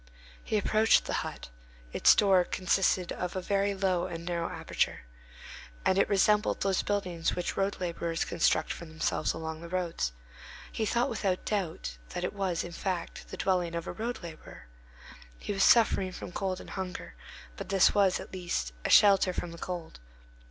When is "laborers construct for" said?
7.79-8.85